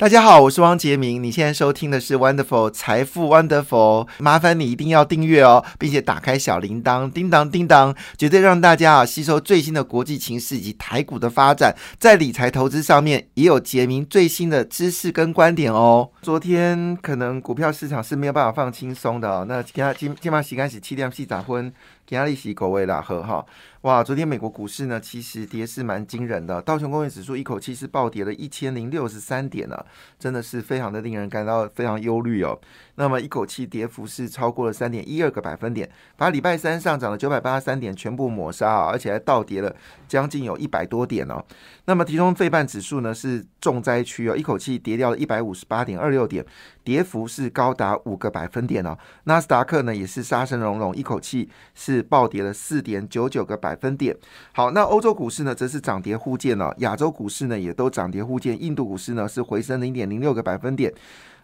[0.00, 1.22] 大家好，我是汪杰明。
[1.22, 16.08] 你现在收听的是 Wonderful 财富 Wonderful，麻烦你一定要订阅哦，并且打开小铃铛，叮当叮当，绝对让大家啊吸收最新的国际情势以及台股的发展，在理财投资上面也有杰明最新的知识跟观点哦。
[16.22, 21.70] 昨天可能股票市场是没有办法放轻松的哦，那今今今晚洗干洗七点洗杂婚，
[22.10, 23.46] 给他利息口味啦喝哈。
[23.82, 29.86] 哇，昨天美国股市呢，其实跌势蛮惊人的，道琼工业指数一口气是暴跌了一千零六十三点呢，
[30.18, 32.58] 真的是非常的令人感到非常忧虑哦。
[32.96, 39.74] 那么一口气跌幅是超过了三点一二个百分点，把礼拜三上涨了九百八十三点全部抹杀啊，而且还倒跌了
[40.08, 41.42] 将近有一百多点哦。
[41.84, 46.44] 那么其中费半指数呢是重灾区哦，一口气跌掉了一百五十八点二六点，
[46.84, 48.98] 跌幅是高达五个百分点哦。
[49.24, 54.16] 纳斯达克呢也是杀声隆隆，一口气是暴跌了四点九九个百分点。
[54.52, 60.92] 好，那欧洲股市呢则是涨跌互见了，亚洲股市呢也都涨跌互见，印度股市呢是回升零点零六个百分点。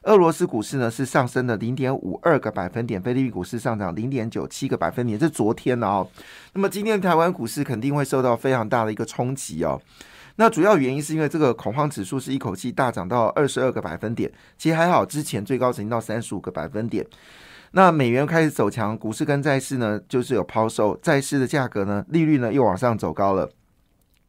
[0.03, 6.07] 俄罗斯股市呢是上升了零点五二个百分点，菲律宾股市上涨零点九七个百分点，这昨天的哦。
[6.53, 9.81] 那么今天台湾股市肯定会受到非常大的一个冲击哦。
[10.37, 17.05] 那主要原因是因为这个恐慌指数是一口气大涨到二十二个百分点，其实还好，之前最高曾经到三十五个百分点。
[17.77, 23.51] 那美元开始走强，股市跟债市呢就是有抛售，债市的价格呢利率呢又往上走高了。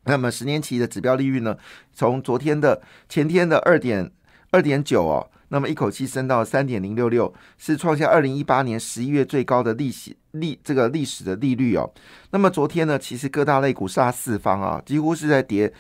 [0.04, 1.58] 那么十年期的指标利率呢，
[1.94, 4.12] 从昨天的前天的二点
[4.52, 5.32] 二点九哦。
[5.50, 11.90] 那么一口气升到三点零六六，是创下二零一八年十一月最高的利息利这个历史的利率哦。
[12.32, 15.72] 那么昨天呢，其实各大类股杀四方啊，几乎是在跌，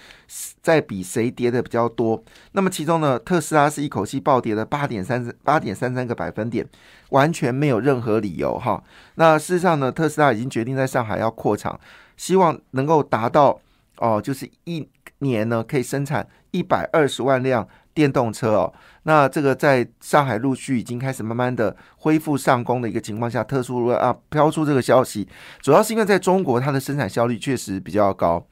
[0.62, 2.24] 在比谁跌的比较多。
[2.54, 6.66] 那么其中呢，特斯拉是一口气暴跌了八点三八点三三个百分点，
[7.10, 8.82] 完全没有任何理由哈。
[9.16, 11.78] 那事实上呢，特斯拉已经决定在上海要扩厂，
[12.16, 13.60] 希望能够达到
[13.98, 14.88] 哦，就是一
[15.20, 17.68] 年呢可以生产一百二十万辆。
[17.98, 25.28] 电动车哦，那这个在上海陆续已经开始慢慢的恢复上工的一个情况下，特殊啊飘出这个消息，
[25.62, 28.46] 主要是因为在中国它的生产效率确实比较高。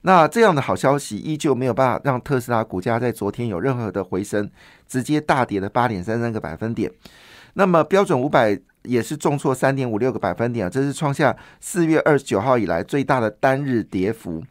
[0.00, 4.50] 那这样的好消息依旧没有办法让特斯拉股价在昨天有任何的回升，
[4.86, 6.90] 直接大跌了八点三三个百分点。
[7.52, 14.42] 那么标准五百也是重挫三点五六个百分点啊，这是创下四月二十九号以来最大的单日跌幅。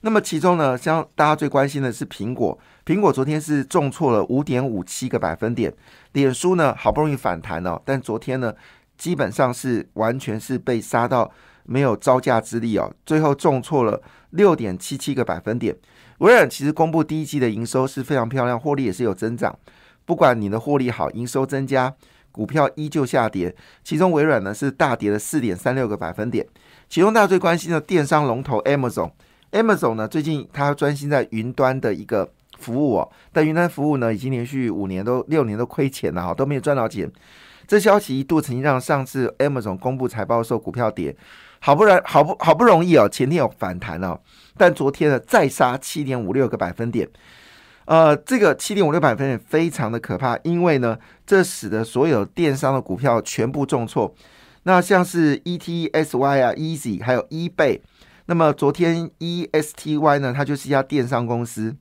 [0.00, 2.58] 那么其中呢，像大家最关心的是苹果。
[2.84, 5.72] 苹果昨天是重挫了五点五七个百分点，
[6.14, 8.52] 脸书呢好不容易反弹哦，但昨天呢
[8.98, 11.30] 基本上是完全是被杀到
[11.64, 15.76] 没有招架之力哦，最后重挫了六点七七个百分点。
[16.18, 19.56] 微软其实公布第一季的营收是非常漂亮，获利也是有增长。
[20.04, 21.94] 不管你的获利好，营收增加，
[22.32, 23.54] 股票依旧下跌。
[23.84, 26.44] 其中微软呢是大跌了四点三六个百分点。
[26.88, 32.32] 其中大家最关心的电商龙头 Amazon，Amazon 呢最近它专心在云端的一个。
[32.62, 37.10] 服务哦，但云端服务呢，已经连续五年都六年都亏钱了哈，都没有赚到钱。
[37.66, 41.16] 这消息一度曾经让上次 Amazon 公布财报的时候股票跌，
[41.60, 44.18] 好不容好不好不容易哦，前天有反弹哦，
[44.56, 47.08] 但昨天呢再杀七点五六个百分点。
[47.84, 50.96] 呃，这个七点五六百分点非常的可怕，因为呢，
[51.26, 54.14] 这使得所有电商的股票全部重挫。
[54.62, 57.80] 那像是 ETSY 啊，Easy 还有 eBay，
[58.26, 61.74] 那么昨天 ESTY 呢，它就是一家电商公司。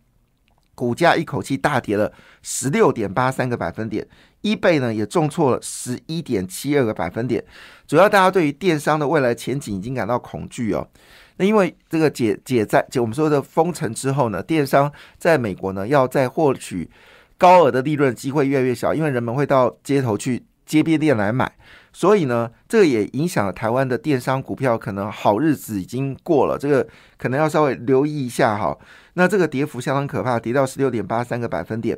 [0.76, 2.12] 股价一口气大跌了
[2.42, 4.08] 十六点八三个百分点，
[4.42, 7.44] 一倍呢也重挫了十一点七二个百分点。
[7.88, 10.88] 主要大家对于电商的未来前景已经感到恐惧哦。
[11.38, 16.90] 那因为这个解解在就我们说的封城之后呢，电商在美国呢要再获取
[17.38, 21.52] 高额的利润机会越来越小，因为人们会到街头去街边店来买，
[21.92, 26.88] 所以呢，这个也影响了台湾的电商股票，可能好日子已经过了，这个
[27.18, 28.78] 可能要稍微留意一下哈。
[29.14, 31.98] 那这个跌幅相当可怕，跌到十六点八三个百分点。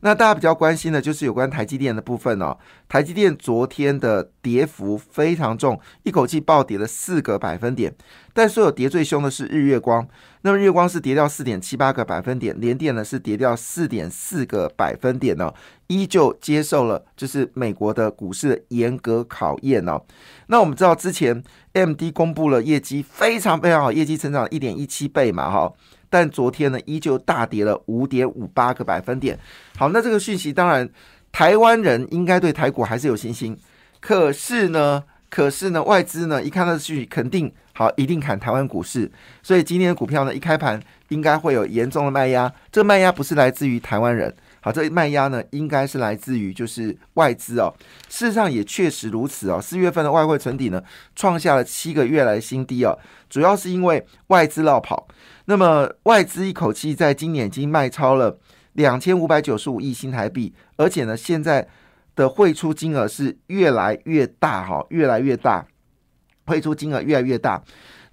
[0.00, 2.54] 那大家比较关心的就是有关台积电的部分哦。
[2.86, 7.92] 台积电昨天的跌幅非常重，一口气暴跌了四个百分点。
[8.34, 10.06] 但所有跌最凶的是日月光，
[10.42, 15.50] 那么日月光是跌掉四点七八个百分点，联电呢是跌掉四点四个百分点呢，
[15.86, 20.02] 依旧接受了就是美国的股市的严格考验哦。
[20.48, 21.42] 那我们知道之前
[21.72, 25.72] M D 公布了业绩非常非常好，业绩成长一点一七倍嘛哈。
[26.08, 29.38] 但昨天呢，依旧大跌了五点五八个百分点。
[29.76, 30.88] 好，那这个讯息当然，
[31.32, 33.56] 台湾人应该对台股还是有信心。
[34.00, 39.10] 可是呢，可是呢，外资呢一看到讯息，肯定好，一定砍台湾股市。
[39.42, 42.52] 所以今天的股票呢，一开盘应该会有严重的卖压。
[42.70, 44.34] 这个卖压不是来自于台湾人，
[44.66, 47.72] 好，这卖压呢应该是来自于就是外资哦。
[48.08, 49.60] 事实上也确实如此哦。
[49.62, 50.82] 四月份的外汇存底呢，
[51.14, 52.98] 创下了七个月来新低哦。
[53.30, 55.06] 主要是因为外资绕跑。
[55.44, 58.40] 那么外资一口气在今年已经卖超了
[58.72, 61.68] 两千五百九十五亿新台币，而且呢，现在
[62.16, 65.64] 的汇出金额是越来越大哈，越来越大，
[66.46, 67.62] 汇出金额越来越大。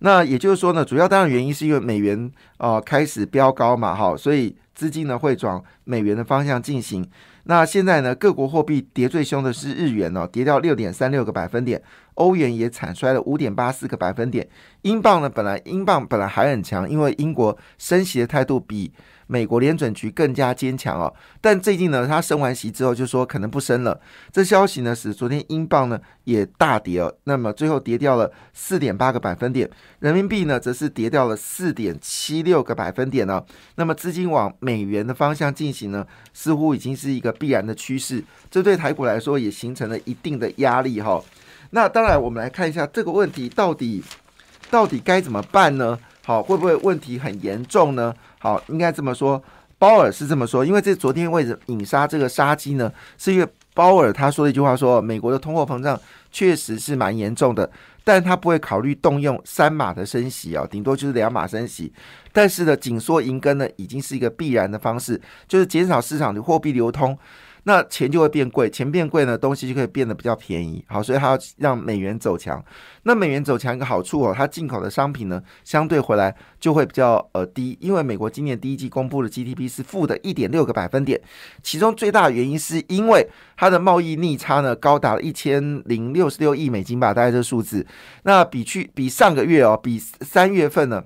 [0.06, 7.10] 那也就是说呢，主要当然原因是因为美元呃开始飙高嘛哈，所以资金呢会转美元的方向进行。
[7.46, 11.82] 那现在呢，各国货币跌最凶的是日元哦，跌掉六点三六个百分点，
[12.16, 14.48] 欧元也惨衰了五点八四个百分点，
[14.82, 18.92] 英镑呢本来英镑本来还很强，因为英国升息的态度比。
[19.26, 24.00] 美国联准局更加坚强哦，但最近呢，他升完息之后就说可能不升了。
[24.32, 29.68] 这消息呢，使昨天英镑呢也大跌哦，那么最后跌掉了四点八个百分点，
[30.00, 33.42] 人民币呢则是跌掉了四点七六个百分点呢。
[33.76, 41.20] 那么资金往美元的方向进行呢，似乎已经是一个必然的趋势，这对台股来说也形成了一定的压力哈。
[41.76, 44.04] 那当然，我们来看一下这个问题到底
[44.70, 45.98] 到底该怎么办呢？
[46.24, 48.14] 好，会不会问题很严重呢？
[48.38, 49.42] 好，应该这么说，
[49.80, 56.00] 鲍尔是这么说，因为这昨天为什么引杀这个杀机呢，是因为鲍尔他说了一句话，说美国的通货膨胀
[56.32, 57.68] 确实是蛮严重的，
[58.04, 61.92] 但他不会考虑动用三码的升息啊，顶多就是两码升息，
[62.32, 67.18] 但是呢，紧缩银根呢，已经是一个必然的方式，就是减少市场的货币流通。
[67.66, 70.84] 那钱就会变贵，钱变贵呢，东西就可以变得比较便宜。
[70.88, 72.64] 好，所以它要让美元走强。
[73.04, 81.22] 那美元走强一个好处哦，它进口的商品呢，相对回来就会比较呃低，因为美国今年第一季公布的 GDP 是负的一点六个百分点，
[81.62, 83.26] 其中最大的原因是因为
[83.56, 87.88] 它的贸易逆差呢高达了一千零六十六亿美金吧，大概这个数字。
[88.24, 91.06] 那比去比上个月哦，比三月份呢，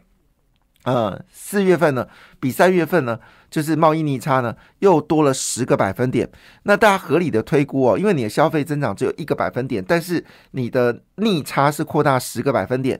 [0.85, 2.07] 呃，四月份呢，
[2.39, 3.19] 比三月份呢。
[3.49, 6.29] 就是贸易逆差呢，又多了十个百分点。
[6.63, 12.99] 那大家合理的推估哦，因为你的消费增长只有一个百分点，但是你的逆差是扩大十个百分点，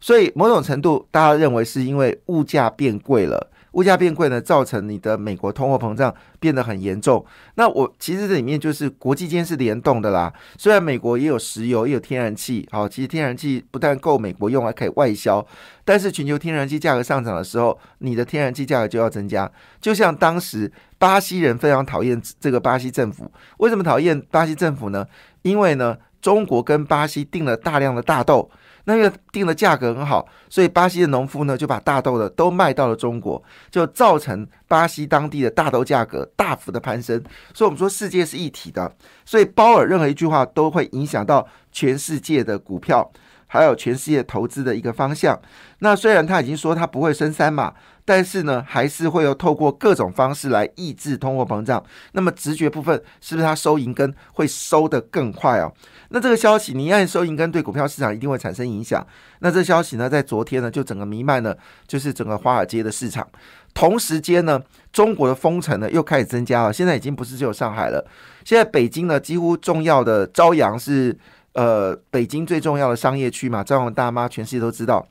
[0.00, 3.50] 所以某种程度大家认为是因为物价变贵了。
[3.72, 7.24] 物价变贵呢，造成你的美国通货膨胀变得很严重。
[7.54, 10.32] 那我其实这里面就是国际间是联动的啦。
[10.58, 15.44] 虽然美国也有石油，也有天然气，好，其实天然气不但够美国用，还可以外销。
[15.84, 19.50] 但是全球天然气价格上涨的时候，你的天然气价格就要增加。
[19.80, 25.06] 就像当时巴西人非常讨厌这个巴西政府，为什么讨厌巴西政府呢？
[25.42, 28.50] 因为呢，中国跟巴西订了大量的大豆。
[28.84, 37.22] 那个定的价格很好，所以巴西的农夫呢就把大豆的都卖到了中国，就造成巴西当地的大豆价格大幅的攀升。
[37.54, 38.92] 所以我们说世界是一体的，
[39.24, 43.08] 所以鲍尔任何一句话都会影响到全世界的股票，
[43.52, 45.38] 还有全世界投资的一个方向。
[45.80, 47.74] 那虽然他已经说他不会升三码。
[48.04, 51.80] 但是呢，还是会有透过各种方式来抑制通货膨胀。
[52.14, 55.72] 那么直觉部分是不是他收银根会收得更快哦？
[56.08, 59.06] 那这个消息，你按收银根对股票市场一定会产生影响。
[59.38, 61.56] 那这消息呢，在昨天呢，就整个弥漫了，
[61.86, 63.24] 就是整个华尔街的市场。
[63.72, 64.60] 同时间呢，
[64.92, 66.72] 中国的封城呢又开始增加了。
[66.72, 68.04] 现在已经不是只有上海了，
[68.44, 71.16] 现在北京呢，几乎重要的朝阳是
[71.54, 75.06] 呃北京最重要的商业区嘛，朝阳大妈全世界都知道。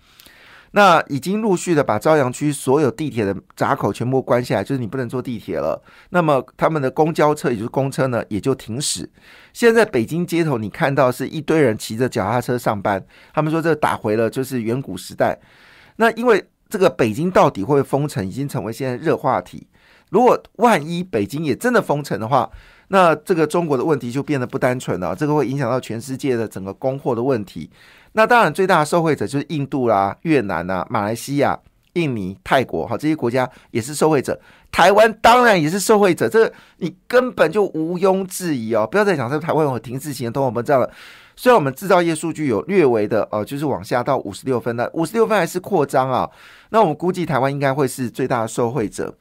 [0.74, 5.84] 那已经陆续的把朝阳区所有地铁的闸口全部关下来，就是你不能坐地铁了。
[6.12, 9.10] 那么他们的公交车，也就是公车呢，也就停驶。
[9.52, 15.38] 现在北京街头你看到是一堆人骑着脚踏车上班，他们说这打回了就是远古时代。
[15.98, 19.68] 那因为这个北京到底会不会封城，已经成为现在热话题。
[20.10, 22.50] 如果万一北京也真的封城的话，
[22.94, 27.69] 那这个中国的问题就变得不单纯了，这个会影响到全世界的整个供货的问题。
[28.12, 31.57] 那当然，最大的受惠者就是印度啦、越南呐、马来西亚、
[31.94, 34.38] 印尼、泰国，哈，这些国家也是受惠者。
[34.74, 38.86] 台湾当然也是受惠者，这个你根本就毋庸置疑哦。
[38.86, 40.92] 不要再讲说台湾有停滞型的通货膨胀了。
[41.38, 46.30] 虽然我们制造业数据有略微的呃，就是往下到五十六分的，五十六分还是扩张啊。
[46.71, 49.16] 那我们估计台湾应该会是最大的受惠者。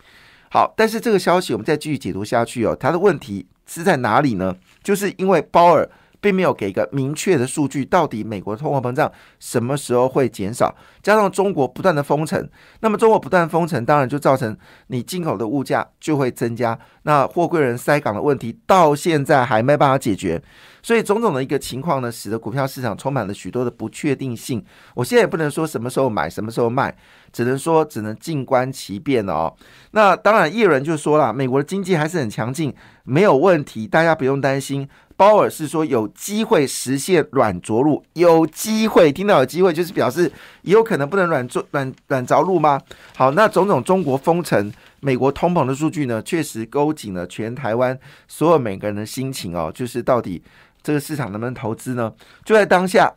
[0.52, 4.56] 好，但是这个消息我们再继续解读下去哦，它的问题是在哪里呢？
[4.82, 5.88] 就是因为包尔。
[6.20, 10.74] 并没有给一个明确的数据，到底美国通货膨胀什么时候会减少？
[11.02, 12.48] 加上中国不断的封城，
[12.80, 14.56] 那么中国不断封城，当然就造成
[14.88, 16.78] 你进口的物价就会增加。
[17.02, 20.40] 那货柜人塞港的问题到现在还没办法解决，
[20.82, 24.62] 所以种种的一个情况呢，使得股票市场充满了许多的不确定性。
[24.94, 26.94] 我现在也不能说什么时候买，什么时候卖，
[27.32, 29.50] 只能说只能静观其变哦。
[29.92, 32.74] 那当然，叶伦就说了，美国的经济还是很强劲，
[33.04, 34.86] 没有问题，大家不用担心。
[35.20, 42.80] 鲍尔是说有机会实现软着陆，有机会听到有机会，就是表示也有可能不能软着软软着陆吗？
[43.14, 47.98] 好，那种种中国封城、美国通膨的数据呢，确实勾紧了全台湾
[48.28, 49.70] 所有每个人的心情哦。
[49.74, 50.42] 就是到底
[50.82, 52.10] 这个市场能不能投资呢？
[52.42, 53.12] 就在当下，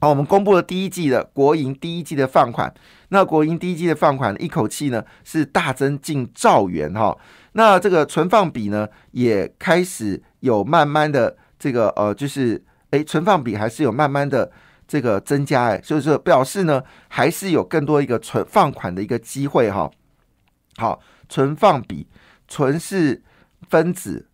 [0.00, 2.74] 好，我们公布了第一季的国营第一季的放款，
[3.10, 7.16] 那国营第一季的放款一口气呢是大增近兆元哈。
[7.52, 14.52] 那这个存放比呢，也开始有慢慢的这个呃，就是诶，存放比还是有慢慢的
[14.86, 19.90] 这个增加哎，所以说表示呢，还是有更多一个存放款的一个机会哈。
[20.76, 22.06] 好，存放比，
[22.46, 23.22] 存是
[23.68, 24.28] 分子，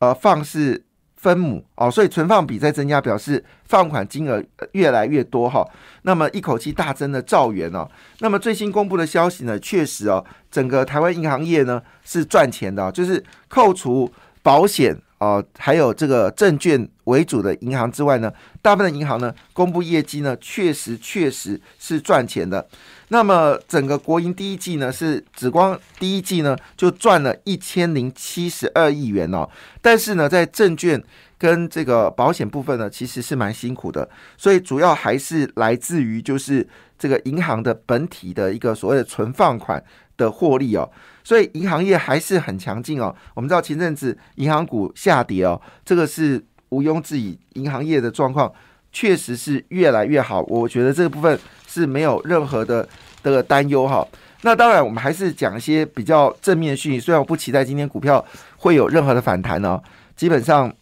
[0.00, 0.84] 呃，放是。
[1.20, 5.62] 分母哦，所以存放比在增加，表示放款金额越来越多哈。
[6.00, 7.86] 那么一口气大增的兆元哦。
[8.20, 14.10] 那么最新公布的消息呢，确实哦，整个台湾银行业呢是赚钱的，就是扣除
[14.42, 22.66] 保险哦，还有这个证券为主的银行之外呢，大部分银行呢公布业绩呢，确实确实是赚钱的。
[23.08, 29.46] 那么整个国营第一季呢，是紫光第一季呢就赚了一千零七十二亿元哦。
[29.82, 31.02] 但是呢，在证券
[31.36, 34.08] 跟这个保险部分呢，其实是蛮辛苦的。
[34.38, 36.66] 所以主要还是来自于就是
[37.00, 39.82] 这个银行的本体的一个所谓的存放款
[40.16, 40.88] 的获利哦。
[41.24, 43.12] 所以银行业还是很强劲哦。
[43.34, 48.52] 我们知道前阵子银行股下跌哦，这个是毋庸置疑，银行业的状况
[48.92, 50.42] 确实是越来越好。
[50.42, 51.36] 我觉得这个部分。
[51.72, 52.84] 是没有任何的
[53.22, 54.04] 的担忧哈。
[54.42, 56.98] 那当然，我们还是讲一些比较正面的讯息。
[56.98, 58.24] 虽然我不期待今天股票
[58.56, 59.80] 会有任何的反弹呢，
[60.16, 60.74] 基本上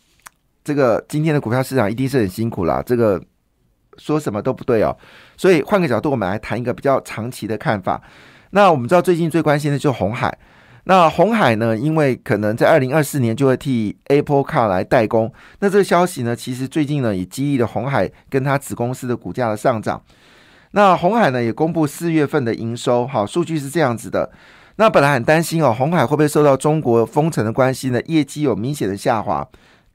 [0.64, 2.82] 这个今天的股票市场一定是很辛苦啦。
[2.86, 3.22] 这个
[3.98, 4.96] 说什么都不对哦。
[5.36, 8.00] 所以换个角度，我们来谈一个比较长期的看法。
[8.50, 10.36] 那我们知道最近最关心的就是红海。
[10.84, 15.30] 那红海呢，因为可能在二零二四年就会替 Apple Car 来代工。
[15.58, 20.02] 那这个消息呢，其实最近呢也激励了红海跟它子公司的股价的上涨。
[20.70, 24.30] 那红海呢也公布四月份的营收，好数据是这样子的。
[24.76, 28.00] 那本来很担心哦，红海会不会受到中国封城的关系呢？
[28.06, 29.46] 业绩有明显的下滑？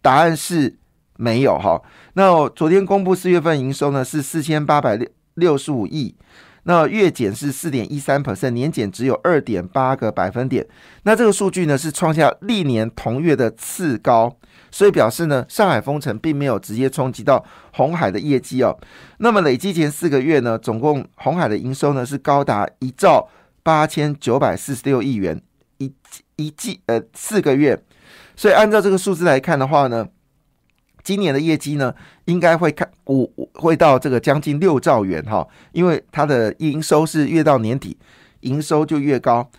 [0.02, 0.76] 答案是
[1.18, 1.82] 没有哈。
[2.14, 6.16] 那昨天公布四月份营收呢是四千八百六六十五亿，
[6.64, 10.68] 那月减是四点一三 percent，年减只有二点八个百分点。
[11.04, 14.38] 那这个数据呢是创下历年同月的次高。
[14.70, 17.44] 所以表示呢，上海封城并没有直接冲击到
[17.74, 18.76] 红海的业绩哦。
[19.20, 23.30] 那么累计前四个月呢，总共红海的营收呢是高达一兆
[23.62, 25.40] 八千九百四十六亿元
[25.78, 25.94] 一
[26.38, 27.80] 一季呃四个月。
[28.36, 30.08] 所以按照这个数字来看的话呢，
[31.04, 31.94] 今年的业绩呢
[32.26, 37.98] 应该会看五会到这个将近六兆元哈，因为它的营收是越到年底
[38.42, 39.50] 营收就越高。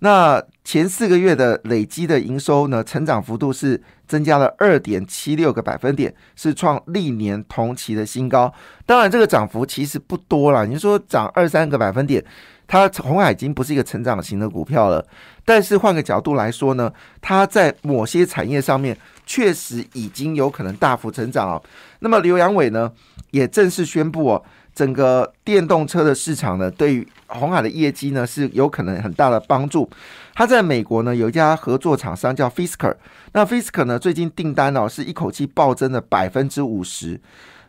[0.00, 8.52] 那前四个月的累积的营收呢，成长幅度是增加了二点七六个百分点，是创历年同期的新高。
[8.84, 10.66] 当然，这个涨幅其实不多了。
[10.66, 12.22] 你说涨二三个百分点，
[12.66, 15.04] 它红海已经不是一个成长型的股票了。
[15.44, 21.62] 但是换个角度来说呢，它在某些产业上面确实已经有可能大幅成长哦。
[22.00, 22.90] 那么刘阳伟呢，
[23.30, 24.44] 也正式宣布哦。
[24.74, 29.88] 整个电动车的市场呢，对于红海的业绩呢是有可能很大的帮助。
[30.34, 32.94] 他在美国呢有一家合作厂商叫 Fisker，
[33.32, 37.20] 那 Fisker 呢最近订单哦是一口气暴增了百分之五十。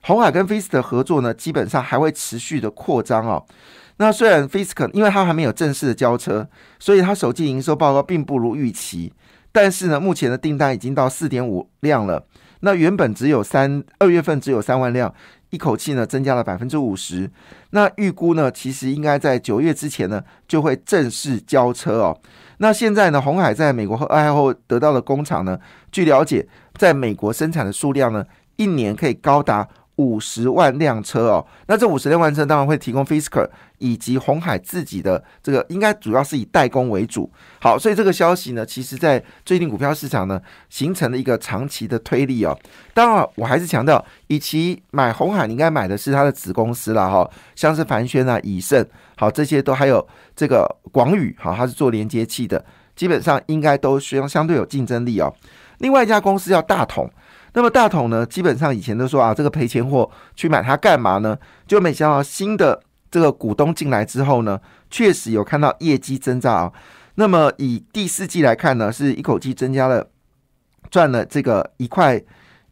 [0.02, 3.46] 红海跟 Fisker 合作呢，基本上还会持续的扩张哦。
[3.98, 6.48] 那虽然 Fisker 因为它还没有正式的交车，
[6.80, 9.14] 所以它首季营收报告并不如预期，
[9.52, 12.26] 但是呢，目前的订单已经到四点五辆了。
[12.62, 15.14] 那原本只有三二月份只有三万辆。
[15.56, 17.32] 一口气呢增加了百分之五十，
[17.70, 22.20] 那预估呢其实应该在九月之前呢就会正式交车哦。
[22.58, 25.58] 那现在呢红海在美国和爱后得到的工厂呢，
[25.92, 26.46] 据了解
[26.78, 28.26] 在美国生产的数量呢
[28.58, 29.66] 一年可以高达。
[29.98, 33.48] 五十万辆车哦，那这五十辆万车当然会提供 Fisker
[33.78, 37.32] 以及红海自己的这个，应该主要是以代工为主。
[37.62, 42.58] 好，所以这个消息呢，其实在最近股票市场呢，形成了一个长期的推力哦。
[42.94, 48.86] 当然，我还是强调，与其买红海，你应该买的是它的子公司了哈，像是凡轩啊、以盛，
[49.16, 52.64] 好，这些都还有这个广宇，好，它是做连接器的，
[52.98, 55.34] 基本上应该都相相对有竞争力哦。
[55.80, 57.10] 另外一家公司叫大同。
[57.56, 61.38] 那么大统呢，基本上以前都说啊，这个赔钱货去买它干嘛呢？
[61.66, 64.60] 就没想到新的这个股东进来之后呢，
[64.90, 66.74] 确实有看到业绩增长啊。
[67.16, 70.06] 那么以第四季来看呢，是一口气增加了
[70.92, 72.22] 赚了这个一块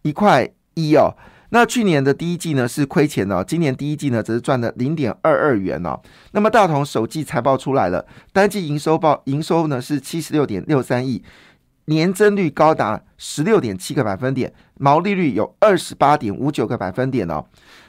[0.01, 1.15] 一块一哦。
[1.51, 5.97] 那去年的第一季呢是亏钱的，今年第一季呢则是赚了零点二二元哦。
[6.33, 11.23] 那么大同首季财报出来了，单季营收报营收呢是七十六点六三亿。
[11.85, 17.45] 年增率高达十六点七个百分点，毛利率有二十八点五九个百分点哦。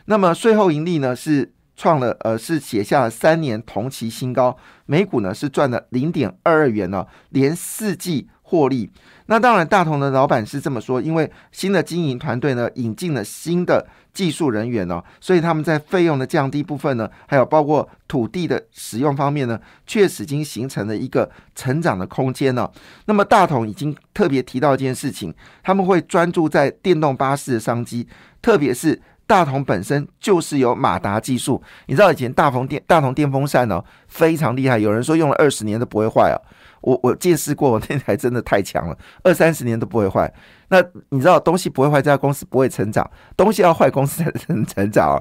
[0.06, 8.90] 那么税后盈利呢是创了呃是写下了三年同期新高，每股呢是赚了零点二二元哦，连四季获利。
[9.26, 22.70] 那当然，大同的老板是这么说，因为新的经营团队呢引进了新的技术人员哦，所以他们在费用的降低部分呢，还有包括土地的使用方面呢，确实已经形成了一个成长的空间呢。
[23.06, 28.06] 那么大同已经特别提到一件事情，他们会专注在电动巴士的商机，
[28.42, 31.62] 特别是大同本身就是有马达技术。
[31.86, 36.36] 你知道以前大同电大同电风扇呢非常厉害，有人说用了二十年都不会坏啊。
[36.84, 40.32] 我我见识过，那台真的太强了，二三十年都不会坏。
[40.68, 43.04] 那你知道东西不会坏，这家公司不会成长；
[43.36, 45.16] 东西要坏，公司才能成长啊。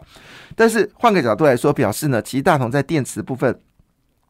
[0.56, 3.60] 但是换个角度来说，表示呢，其实大同在电池部分。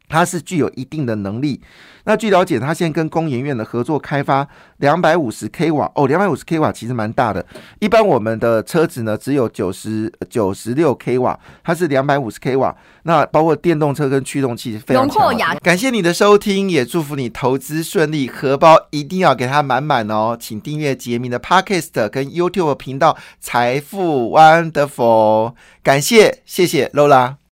[0.08, 1.62] 它是具有一定的能力。
[2.06, 4.46] 那据了解，它现在跟工研院的合作开发
[4.78, 7.46] 两百五十 k 瓦哦，两百五十 k 瓦其实蛮大的。
[7.80, 12.76] 一般我们的车子呢只有九十九十六 k 瓦，它是两百五十 k 瓦。
[13.04, 15.58] 那包括电动车跟驱动器非常强。
[15.62, 20.38] 感谢你的收听，也祝福你投资顺利，荷包一定要给它满满哦。
[20.38, 25.54] 请订阅杰明的 Podcast 跟 YouTube 频道财富 Wonderful。
[25.82, 27.36] 感谢，谢谢 Lola。